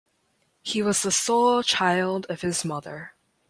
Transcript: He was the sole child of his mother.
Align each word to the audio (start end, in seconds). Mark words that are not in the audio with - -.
He 0.63 0.81
was 0.81 1.03
the 1.03 1.11
sole 1.11 1.61
child 1.61 2.25
of 2.27 2.41
his 2.41 2.65
mother. 2.65 3.13